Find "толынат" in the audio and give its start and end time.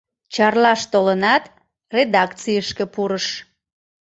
0.91-1.43